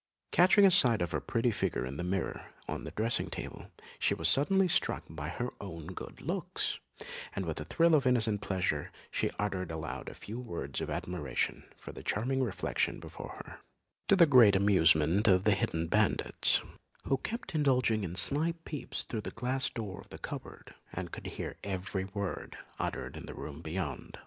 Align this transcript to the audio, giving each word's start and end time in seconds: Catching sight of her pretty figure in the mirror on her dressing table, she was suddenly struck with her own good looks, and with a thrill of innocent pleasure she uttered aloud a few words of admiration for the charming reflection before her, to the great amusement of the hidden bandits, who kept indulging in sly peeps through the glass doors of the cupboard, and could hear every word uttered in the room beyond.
Catching 0.31 0.67
sight 0.71 0.99
of 1.03 1.11
her 1.11 1.19
pretty 1.21 1.51
figure 1.51 1.85
in 1.85 1.97
the 1.97 2.03
mirror 2.03 2.45
on 2.67 2.83
her 2.85 2.89
dressing 2.95 3.29
table, 3.29 3.67
she 3.99 4.15
was 4.15 4.27
suddenly 4.27 4.67
struck 4.67 5.07
with 5.07 5.19
her 5.19 5.51
own 5.61 5.85
good 5.93 6.21
looks, 6.23 6.79
and 7.35 7.45
with 7.45 7.59
a 7.59 7.65
thrill 7.65 7.93
of 7.93 8.07
innocent 8.07 8.41
pleasure 8.41 8.91
she 9.11 9.29
uttered 9.37 9.69
aloud 9.69 10.09
a 10.09 10.15
few 10.15 10.39
words 10.39 10.81
of 10.81 10.89
admiration 10.89 11.65
for 11.77 11.91
the 11.91 12.01
charming 12.01 12.41
reflection 12.41 12.99
before 12.99 13.43
her, 13.45 13.59
to 14.07 14.15
the 14.15 14.25
great 14.25 14.55
amusement 14.55 15.27
of 15.27 15.43
the 15.43 15.51
hidden 15.53 15.85
bandits, 15.87 16.63
who 17.03 17.17
kept 17.17 17.53
indulging 17.53 18.03
in 18.03 18.15
sly 18.15 18.55
peeps 18.65 19.03
through 19.03 19.21
the 19.21 19.29
glass 19.29 19.69
doors 19.69 20.05
of 20.05 20.09
the 20.09 20.17
cupboard, 20.17 20.73
and 20.91 21.11
could 21.11 21.27
hear 21.27 21.57
every 21.63 22.05
word 22.05 22.57
uttered 22.79 23.15
in 23.15 23.27
the 23.27 23.35
room 23.35 23.61
beyond. 23.61 24.17